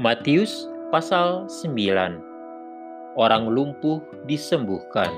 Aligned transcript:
Matius 0.00 0.64
pasal 0.88 1.44
9 1.44 1.76
Orang 3.20 3.52
lumpuh 3.52 4.00
disembuhkan. 4.24 5.12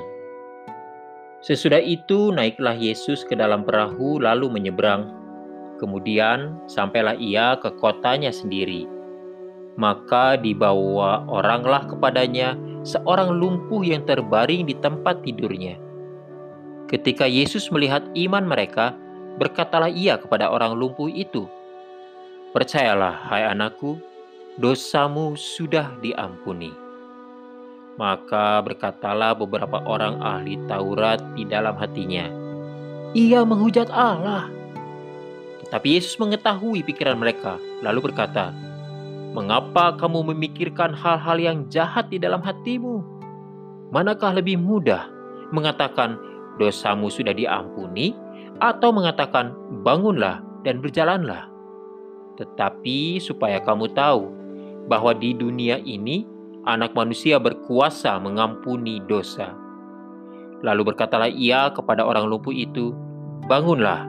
Sesudah 1.38 1.78
itu 1.78 2.34
naiklah 2.34 2.74
Yesus 2.74 3.22
ke 3.22 3.38
dalam 3.38 3.62
perahu 3.62 4.18
lalu 4.18 4.50
menyeberang. 4.50 5.06
Kemudian 5.78 6.58
sampailah 6.66 7.14
ia 7.14 7.54
ke 7.62 7.70
kotanya 7.78 8.34
sendiri. 8.34 8.90
Maka 9.78 10.34
dibawa 10.34 11.30
oranglah 11.30 11.86
kepadanya 11.86 12.58
seorang 12.82 13.38
lumpuh 13.38 13.86
yang 13.86 14.02
terbaring 14.02 14.66
di 14.66 14.74
tempat 14.82 15.22
tidurnya. 15.22 15.78
Ketika 16.90 17.30
Yesus 17.30 17.70
melihat 17.70 18.02
iman 18.18 18.50
mereka, 18.50 18.98
berkatalah 19.38 19.94
ia 19.94 20.18
kepada 20.18 20.50
orang 20.50 20.74
lumpuh 20.74 21.06
itu, 21.06 21.46
Percayalah, 22.50 23.30
hai 23.30 23.46
anakku, 23.46 23.96
dosamu 24.60 25.32
sudah 25.32 25.96
diampuni. 26.04 26.76
Maka 27.96 28.60
berkatalah 28.60 29.32
beberapa 29.36 29.80
orang 29.84 30.20
ahli 30.20 30.60
Taurat 30.68 31.20
di 31.32 31.48
dalam 31.48 31.76
hatinya, 31.76 32.28
"Ia 33.16 33.44
menghujat 33.48 33.88
Allah." 33.88 34.48
Tetapi 35.64 35.88
Yesus 35.96 36.20
mengetahui 36.20 36.84
pikiran 36.84 37.16
mereka, 37.16 37.56
lalu 37.80 38.12
berkata, 38.12 38.52
"Mengapa 39.32 39.96
kamu 39.96 40.36
memikirkan 40.36 40.92
hal-hal 40.92 41.40
yang 41.40 41.58
jahat 41.72 42.12
di 42.12 42.20
dalam 42.20 42.44
hatimu? 42.44 43.00
Manakah 43.88 44.36
lebih 44.36 44.60
mudah 44.60 45.08
mengatakan 45.52 46.16
dosamu 46.60 47.08
sudah 47.08 47.32
diampuni, 47.32 48.12
atau 48.60 48.92
mengatakan 48.92 49.56
bangunlah 49.80 50.44
dan 50.60 50.84
berjalanlah?" 50.84 51.48
Tetapi 52.36 53.20
supaya 53.20 53.60
kamu 53.60 53.92
tahu 53.92 54.41
bahwa 54.92 55.16
di 55.16 55.32
dunia 55.32 55.80
ini 55.80 56.28
anak 56.68 56.92
manusia 56.92 57.40
berkuasa 57.40 58.20
mengampuni 58.20 59.00
dosa. 59.08 59.56
Lalu 60.60 60.92
berkatalah 60.92 61.32
ia 61.32 61.72
kepada 61.72 62.04
orang 62.04 62.28
lumpuh 62.28 62.52
itu, 62.52 62.92
Bangunlah, 63.48 64.06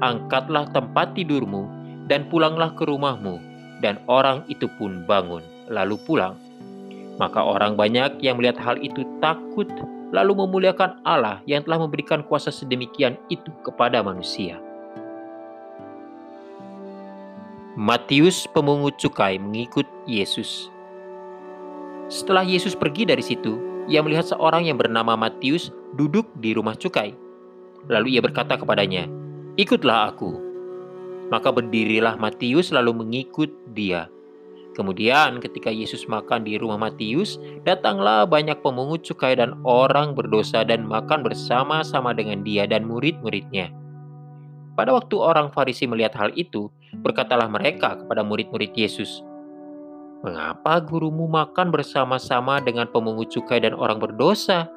angkatlah 0.00 0.70
tempat 0.70 1.18
tidurmu, 1.18 1.66
dan 2.06 2.30
pulanglah 2.30 2.72
ke 2.78 2.86
rumahmu. 2.86 3.42
Dan 3.82 3.98
orang 4.06 4.46
itu 4.48 4.70
pun 4.78 5.04
bangun, 5.04 5.42
lalu 5.68 5.98
pulang. 6.06 6.38
Maka 7.20 7.44
orang 7.44 7.76
banyak 7.76 8.22
yang 8.24 8.40
melihat 8.40 8.56
hal 8.62 8.76
itu 8.80 9.04
takut, 9.20 9.68
lalu 10.14 10.32
memuliakan 10.46 11.00
Allah 11.04 11.44
yang 11.44 11.60
telah 11.66 11.84
memberikan 11.84 12.24
kuasa 12.24 12.48
sedemikian 12.48 13.20
itu 13.28 13.52
kepada 13.60 14.00
manusia. 14.00 14.56
Matius 17.78 18.50
pemungut 18.50 18.98
cukai 18.98 19.38
mengikut 19.38 19.86
Yesus. 20.02 20.66
Setelah 22.10 22.42
Yesus 22.42 22.74
pergi 22.74 23.06
dari 23.06 23.22
situ, 23.22 23.62
ia 23.86 24.02
melihat 24.02 24.26
seorang 24.26 24.66
yang 24.66 24.74
bernama 24.74 25.14
Matius 25.14 25.70
duduk 25.94 26.26
di 26.42 26.50
rumah 26.50 26.74
cukai. 26.74 27.14
Lalu 27.86 28.18
ia 28.18 28.26
berkata 28.26 28.58
kepadanya, 28.58 29.06
"Ikutlah 29.54 30.10
aku." 30.10 30.34
Maka 31.30 31.54
berdirilah 31.54 32.18
Matius 32.18 32.74
lalu 32.74 33.06
mengikut 33.06 33.54
dia. 33.70 34.10
Kemudian 34.74 35.38
ketika 35.38 35.70
Yesus 35.70 36.10
makan 36.10 36.42
di 36.42 36.58
rumah 36.58 36.90
Matius, 36.90 37.38
datanglah 37.62 38.26
banyak 38.26 38.58
pemungut 38.66 39.06
cukai 39.06 39.38
dan 39.38 39.54
orang 39.62 40.18
berdosa 40.18 40.66
dan 40.66 40.90
makan 40.90 41.22
bersama-sama 41.22 42.10
dengan 42.18 42.42
dia 42.42 42.66
dan 42.66 42.82
murid-muridnya. 42.82 43.70
Pada 44.78 44.94
waktu 44.94 45.16
orang 45.18 45.50
Farisi 45.50 45.84
melihat 45.86 46.14
hal 46.16 46.30
itu, 46.38 46.70
berkatalah 47.02 47.50
mereka 47.50 47.98
kepada 47.98 48.22
murid-murid 48.22 48.74
Yesus, 48.74 49.22
"Mengapa 50.22 50.78
gurumu 50.82 51.26
makan 51.26 51.74
bersama-sama 51.74 52.62
dengan 52.62 52.86
pemungut 52.90 53.30
cukai 53.30 53.62
dan 53.62 53.74
orang 53.74 53.98
berdosa?" 53.98 54.70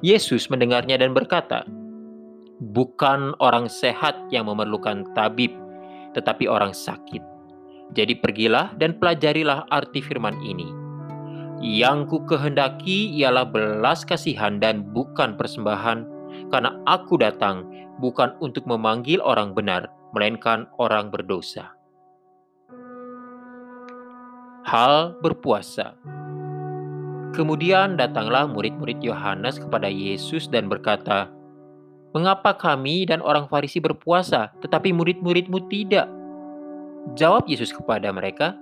Yesus 0.00 0.46
mendengarnya 0.48 0.96
dan 0.98 1.12
berkata, 1.12 1.66
"Bukan 2.62 3.34
orang 3.42 3.66
sehat 3.66 4.14
yang 4.30 4.46
memerlukan 4.46 5.04
tabib, 5.12 5.52
tetapi 6.16 6.48
orang 6.48 6.72
sakit. 6.72 7.20
Jadi 7.96 8.20
pergilah 8.20 8.76
dan 8.76 8.96
pelajarilah 8.96 9.64
arti 9.72 10.04
firman 10.04 10.36
ini. 10.44 10.68
Yang 11.58 11.98
ku 12.14 12.18
kehendaki 12.28 13.18
ialah 13.18 13.48
belas 13.48 14.06
kasihan 14.06 14.62
dan 14.62 14.86
bukan 14.94 15.34
persembahan, 15.34 16.06
karena 16.52 16.70
aku 16.86 17.18
datang 17.18 17.66
bukan 17.98 18.34
untuk 18.38 18.64
memanggil 18.64 19.18
orang 19.20 19.52
benar, 19.52 19.90
melainkan 20.14 20.70
orang 20.78 21.10
berdosa. 21.12 21.74
Hal 24.64 25.16
berpuasa. 25.24 25.96
Kemudian 27.32 27.96
datanglah 28.00 28.48
murid-murid 28.48 29.00
Yohanes 29.04 29.60
kepada 29.60 29.88
Yesus 29.88 30.48
dan 30.48 30.68
berkata, 30.68 31.28
"Mengapa 32.16 32.56
kami 32.56 33.04
dan 33.04 33.20
orang 33.20 33.48
Farisi 33.48 33.80
berpuasa, 33.80 34.52
tetapi 34.64 34.92
murid-muridmu 34.96 35.68
tidak?" 35.68 36.08
Jawab 37.16 37.48
Yesus 37.48 37.72
kepada 37.72 38.12
mereka, 38.12 38.56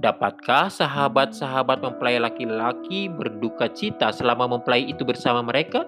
"Dapatkah 0.00 0.72
sahabat-sahabat 0.72 1.84
mempelai 1.84 2.20
laki-laki 2.20 3.08
berduka 3.08 3.68
cita 3.72 4.12
selama 4.12 4.56
mempelai 4.56 4.88
itu 4.88 5.04
bersama 5.04 5.44
mereka?" 5.44 5.84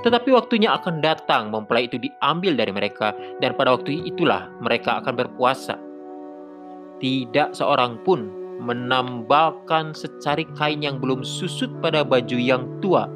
Tetapi 0.00 0.32
waktunya 0.32 0.72
akan 0.72 1.04
datang 1.04 1.52
mempelai 1.52 1.90
itu 1.90 2.00
diambil 2.00 2.56
dari 2.56 2.72
mereka 2.72 3.12
dan 3.42 3.52
pada 3.58 3.76
waktu 3.76 4.00
itulah 4.06 4.48
mereka 4.62 5.02
akan 5.02 5.14
berpuasa. 5.18 5.76
Tidak 7.00 7.52
seorang 7.52 8.00
pun 8.06 8.40
menambahkan 8.60 9.96
secari 9.96 10.44
kain 10.56 10.84
yang 10.84 11.00
belum 11.00 11.24
susut 11.24 11.72
pada 11.80 12.04
baju 12.04 12.36
yang 12.36 12.68
tua. 12.84 13.08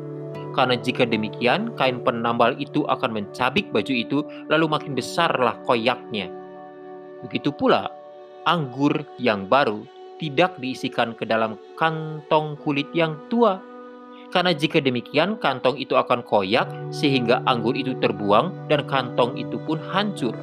Karena 0.57 0.79
jika 0.79 1.05
demikian, 1.05 1.75
kain 1.75 2.01
penambal 2.01 2.55
itu 2.57 2.87
akan 2.87 3.11
mencabik 3.13 3.69
baju 3.75 3.93
itu, 3.93 4.23
lalu 4.49 4.71
makin 4.71 4.95
besarlah 4.95 5.59
koyaknya. 5.67 6.31
Begitu 7.27 7.51
pula, 7.51 7.91
anggur 8.47 9.03
yang 9.19 9.51
baru 9.51 9.83
tidak 10.23 10.57
diisikan 10.63 11.13
ke 11.13 11.27
dalam 11.27 11.59
kantong 11.75 12.55
kulit 12.63 12.87
yang 12.95 13.19
tua, 13.29 13.59
karena 14.35 14.51
jika 14.51 14.83
demikian, 14.83 15.39
kantong 15.39 15.79
itu 15.79 15.95
akan 15.95 16.27
koyak 16.27 16.67
sehingga 16.91 17.39
anggur 17.47 17.79
itu 17.79 17.95
terbuang 18.03 18.67
dan 18.67 18.83
kantong 18.91 19.39
itu 19.39 19.63
pun 19.63 19.79
hancur. 19.95 20.35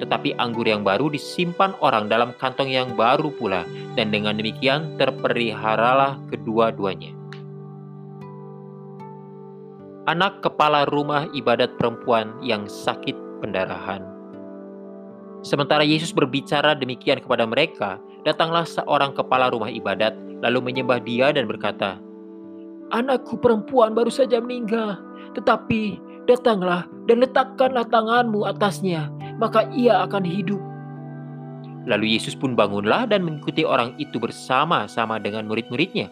Tetapi 0.00 0.40
anggur 0.40 0.64
yang 0.64 0.80
baru 0.80 1.12
disimpan 1.12 1.76
orang 1.84 2.08
dalam 2.08 2.32
kantong 2.40 2.72
yang 2.72 2.96
baru 2.96 3.28
pula, 3.28 3.68
dan 3.92 4.08
dengan 4.08 4.40
demikian 4.40 4.96
terperiharalah 4.96 6.16
kedua-duanya. 6.32 7.12
Anak 10.08 10.40
kepala 10.40 10.88
rumah 10.88 11.28
ibadat 11.36 11.76
perempuan 11.76 12.32
yang 12.40 12.64
sakit 12.64 13.44
pendarahan. 13.44 14.00
Sementara 15.44 15.84
Yesus 15.84 16.16
berbicara 16.16 16.72
demikian 16.72 17.20
kepada 17.20 17.44
mereka, 17.44 18.00
datanglah 18.24 18.64
seorang 18.64 19.12
kepala 19.12 19.52
rumah 19.52 19.68
ibadat, 19.68 20.16
lalu 20.40 20.72
menyembah 20.72 21.04
dia 21.04 21.28
dan 21.36 21.44
berkata, 21.44 22.00
Anakku 22.90 23.38
perempuan 23.38 23.94
baru 23.94 24.10
saja 24.10 24.42
meninggal, 24.42 24.98
tetapi 25.38 26.02
datanglah 26.26 26.90
dan 27.06 27.22
letakkanlah 27.22 27.86
tanganmu 27.86 28.42
atasnya, 28.50 29.06
maka 29.38 29.70
ia 29.70 30.02
akan 30.02 30.26
hidup. 30.26 30.58
Lalu 31.86 32.18
Yesus 32.18 32.34
pun 32.34 32.58
bangunlah 32.58 33.06
dan 33.06 33.22
mengikuti 33.22 33.62
orang 33.62 33.94
itu 33.96 34.18
bersama-sama 34.18 35.22
dengan 35.22 35.46
murid-muridnya. 35.46 36.10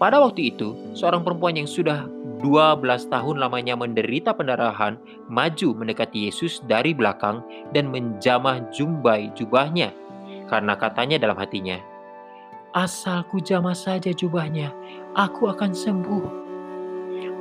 Pada 0.00 0.16
waktu 0.24 0.56
itu, 0.56 0.72
seorang 0.96 1.20
perempuan 1.20 1.60
yang 1.60 1.68
sudah 1.68 2.08
12 2.40 3.12
tahun 3.12 3.36
lamanya 3.36 3.76
menderita 3.76 4.32
pendarahan 4.32 4.96
maju 5.28 5.68
mendekati 5.76 6.32
Yesus 6.32 6.64
dari 6.64 6.96
belakang 6.96 7.44
dan 7.76 7.92
menjamah 7.92 8.72
jumbai 8.72 9.28
jubahnya. 9.36 9.92
Karena 10.48 10.74
katanya 10.74 11.20
dalam 11.20 11.36
hatinya, 11.36 11.76
Asalku 12.70 13.42
jamah 13.42 13.74
saja 13.74 14.14
jubahnya, 14.14 14.70
aku 15.18 15.50
akan 15.50 15.74
sembuh. 15.74 16.26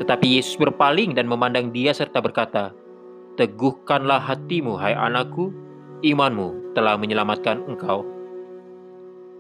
Tetapi 0.02 0.26
Yesus 0.26 0.58
berpaling 0.58 1.14
dan 1.14 1.30
memandang 1.30 1.70
dia 1.70 1.94
serta 1.94 2.18
berkata, 2.18 2.74
Teguhkanlah 3.38 4.18
hatimu, 4.18 4.74
hai 4.82 4.98
anakku, 4.98 5.54
imanmu 6.02 6.74
telah 6.74 6.98
menyelamatkan 6.98 7.62
engkau. 7.70 8.02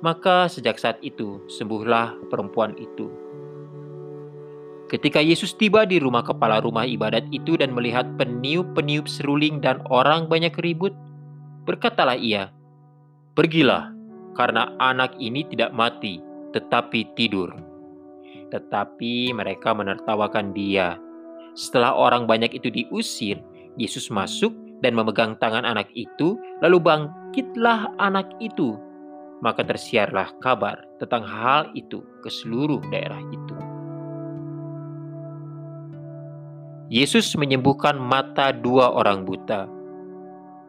Maka 0.06 0.46
sejak 0.46 0.78
saat 0.78 1.02
itu 1.02 1.42
sembuhlah 1.50 2.30
perempuan 2.30 2.78
itu. 2.78 3.10
Ketika 4.94 5.26
Yesus 5.26 5.58
tiba 5.58 5.90
di 5.90 5.98
rumah 5.98 6.22
kepala 6.22 6.62
rumah 6.62 6.86
ibadat 6.86 7.26
itu 7.34 7.58
dan 7.58 7.74
melihat 7.74 8.06
peniup-peniup 8.22 9.10
seruling 9.10 9.58
dan 9.58 9.82
orang 9.90 10.30
banyak 10.30 10.54
ribut, 10.62 10.94
berkatalah 11.66 12.16
ia, 12.16 12.54
Pergilah, 13.34 13.99
karena 14.40 14.72
anak 14.80 15.20
ini 15.20 15.44
tidak 15.52 15.76
mati, 15.76 16.24
tetapi 16.56 17.12
tidur. 17.20 17.52
Tetapi 18.56 19.36
mereka 19.36 19.76
menertawakan 19.76 20.56
dia. 20.56 20.96
Setelah 21.60 21.92
orang 21.92 22.24
banyak 22.24 22.56
itu 22.56 22.72
diusir, 22.72 23.44
Yesus 23.76 24.08
masuk 24.08 24.56
dan 24.80 24.96
memegang 24.96 25.36
tangan 25.44 25.68
anak 25.68 25.92
itu, 25.92 26.40
lalu 26.64 26.80
bangkitlah 26.80 27.92
anak 28.00 28.32
itu. 28.40 28.80
maka 29.40 29.64
tersiarlah 29.64 30.36
kabar 30.44 30.84
tentang 31.00 31.24
hal 31.24 31.72
itu 31.72 32.04
ke 32.20 32.28
seluruh 32.28 32.84
daerah 32.92 33.20
itu. 33.32 33.56
Yesus 36.90 37.38
menyembuhkan 37.38 37.96
mata 37.96 38.50
dua 38.50 38.92
orang 38.92 39.24
buta. 39.24 39.70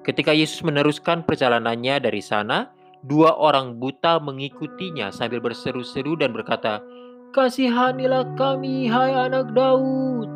Ketika 0.05 0.32
Yesus 0.37 0.61
meneruskan 0.64 1.25
perjalanannya 1.25 1.96
dari 2.00 2.20
sana, 2.20 2.69
dua 3.05 3.37
orang 3.37 3.81
buta 3.81 4.20
mengikutinya 4.20 5.08
sambil 5.14 5.41
berseru-seru 5.41 6.17
dan 6.20 6.37
berkata, 6.37 6.85
"Kasihanilah 7.32 8.37
kami, 8.37 8.88
hai 8.88 9.12
anak 9.14 9.52
Daud." 9.56 10.31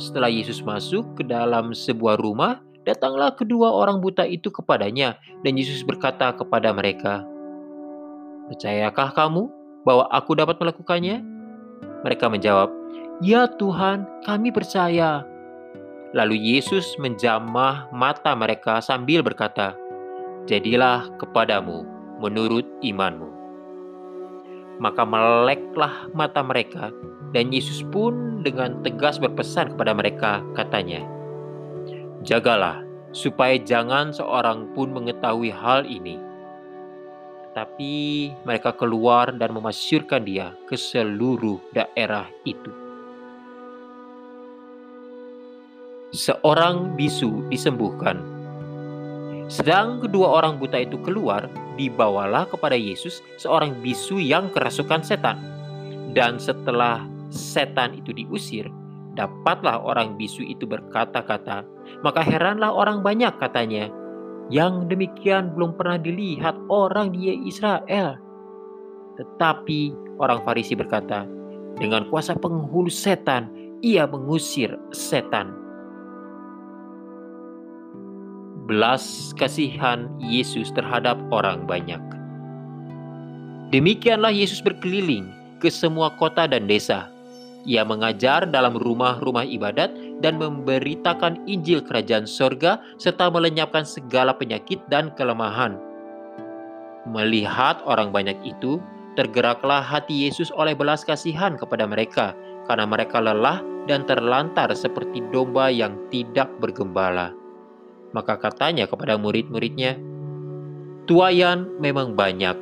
Setelah 0.00 0.32
Yesus 0.32 0.64
masuk 0.64 1.04
ke 1.20 1.22
dalam 1.26 1.76
sebuah 1.76 2.16
rumah, 2.16 2.64
datanglah 2.88 3.36
kedua 3.36 3.68
orang 3.68 4.00
buta 4.00 4.24
itu 4.24 4.48
kepadanya, 4.48 5.20
dan 5.44 5.52
Yesus 5.54 5.84
berkata 5.84 6.32
kepada 6.32 6.72
mereka, 6.72 7.28
Percayakah 8.48 9.14
kamu 9.14 9.48
bahwa 9.86 10.04
aku 10.10 10.34
dapat 10.34 10.58
melakukannya? 10.58 11.22
Mereka 12.02 12.26
menjawab, 12.26 12.68
Ya 13.22 13.46
Tuhan, 13.46 14.08
kami 14.26 14.50
percaya. 14.50 15.22
Lalu 16.12 16.36
Yesus 16.56 16.98
menjamah 17.00 17.88
mata 17.94 18.34
mereka 18.36 18.82
sambil 18.84 19.22
berkata, 19.24 19.78
Jadilah 20.42 21.06
kepadamu 21.22 21.86
menurut 22.18 22.66
imanmu. 22.82 23.30
Maka 24.82 25.06
meleklah 25.06 26.10
mata 26.10 26.42
mereka, 26.42 26.90
dan 27.30 27.54
Yesus 27.54 27.86
pun 27.94 28.42
dengan 28.42 28.82
tegas 28.82 29.22
berpesan 29.22 29.78
kepada 29.78 29.94
mereka, 29.94 30.42
katanya, 30.58 31.06
Jagalah, 32.26 32.82
supaya 33.14 33.54
jangan 33.62 34.10
seorang 34.10 34.74
pun 34.74 34.90
mengetahui 34.90 35.54
hal 35.54 35.86
ini, 35.86 36.18
tapi 37.54 38.32
mereka 38.42 38.74
keluar 38.74 39.30
dan 39.36 39.54
memasyurkan 39.54 40.24
dia 40.24 40.56
ke 40.66 40.74
seluruh 40.74 41.60
daerah 41.70 42.26
itu. 42.48 42.72
Seorang 46.10 46.98
bisu 46.98 47.46
disembuhkan. 47.46 48.31
Sedang 49.52 50.00
kedua 50.00 50.40
orang 50.40 50.56
buta 50.56 50.80
itu 50.80 50.96
keluar, 51.04 51.44
dibawalah 51.76 52.48
kepada 52.48 52.72
Yesus 52.72 53.20
seorang 53.36 53.76
bisu 53.84 54.16
yang 54.16 54.48
kerasukan 54.48 55.04
setan. 55.04 55.36
Dan 56.16 56.40
setelah 56.40 57.04
setan 57.28 58.00
itu 58.00 58.16
diusir, 58.16 58.72
dapatlah 59.12 59.84
orang 59.84 60.16
bisu 60.16 60.40
itu 60.40 60.64
berkata-kata. 60.64 61.68
Maka 62.00 62.24
heranlah 62.24 62.72
orang 62.72 63.04
banyak 63.04 63.36
katanya, 63.36 63.92
yang 64.48 64.88
demikian 64.88 65.52
belum 65.52 65.76
pernah 65.76 66.00
dilihat 66.00 66.56
orang 66.72 67.12
di 67.12 67.36
Israel. 67.44 68.16
Tetapi 69.20 69.80
orang 70.16 70.40
Farisi 70.48 70.72
berkata, 70.72 71.28
dengan 71.76 72.08
kuasa 72.08 72.32
penghulu 72.32 72.88
setan, 72.88 73.52
ia 73.84 74.08
mengusir 74.08 74.80
setan. 74.96 75.61
Belas 78.72 79.36
kasihan 79.36 80.08
Yesus 80.16 80.72
terhadap 80.72 81.20
orang 81.28 81.68
banyak. 81.68 82.00
Demikianlah 83.68 84.32
Yesus 84.32 84.64
berkeliling 84.64 85.28
ke 85.60 85.68
semua 85.68 86.08
kota 86.16 86.48
dan 86.48 86.64
desa. 86.64 87.12
Ia 87.68 87.84
mengajar 87.84 88.48
dalam 88.48 88.80
rumah-rumah 88.80 89.44
ibadat 89.44 89.92
dan 90.24 90.40
memberitakan 90.40 91.44
Injil 91.44 91.84
Kerajaan 91.84 92.24
Sorga 92.24 92.80
serta 92.96 93.28
melenyapkan 93.28 93.84
segala 93.84 94.32
penyakit 94.32 94.80
dan 94.88 95.12
kelemahan. 95.20 95.76
Melihat 97.04 97.76
orang 97.84 98.08
banyak 98.08 98.40
itu, 98.40 98.80
tergeraklah 99.20 99.84
hati 99.84 100.24
Yesus 100.24 100.48
oleh 100.56 100.72
belas 100.72 101.04
kasihan 101.04 101.60
kepada 101.60 101.84
mereka, 101.84 102.32
karena 102.72 102.88
mereka 102.88 103.20
lelah 103.20 103.60
dan 103.84 104.08
terlantar 104.08 104.72
seperti 104.72 105.20
domba 105.28 105.68
yang 105.68 105.92
tidak 106.08 106.48
bergembala. 106.56 107.36
Maka 108.12 108.36
katanya 108.36 108.84
kepada 108.88 109.16
murid-muridnya, 109.16 109.96
Tuayan 111.02 111.82
memang 111.82 112.14
banyak, 112.14 112.54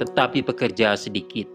tetapi 0.00 0.40
pekerja 0.40 0.96
sedikit. 0.96 1.46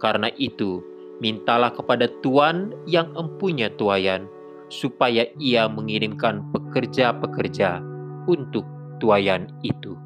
Karena 0.00 0.32
itu, 0.40 0.80
mintalah 1.20 1.68
kepada 1.76 2.08
Tuan 2.24 2.72
yang 2.88 3.12
empunya 3.12 3.68
tuayan, 3.76 4.24
supaya 4.72 5.28
ia 5.36 5.68
mengirimkan 5.68 6.48
pekerja-pekerja 6.54 7.84
untuk 8.24 8.64
tuayan 9.02 9.52
itu. 9.60 9.98